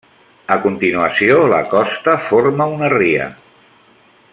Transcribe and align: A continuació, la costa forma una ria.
A 0.53 0.55
continuació, 0.63 1.37
la 1.53 1.61
costa 1.75 2.17
forma 2.31 2.71
una 2.79 2.91
ria. 2.99 3.33